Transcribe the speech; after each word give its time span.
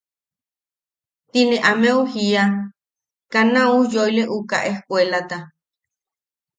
Ti 1.31 1.41
ne 1.49 1.57
ameu 1.71 1.99
jiia 2.11 2.43
–Kaa 3.31 3.45
na 3.53 3.61
ujyooilek 3.77 4.29
juka 4.33 4.57
ejkuelata. 4.69 5.37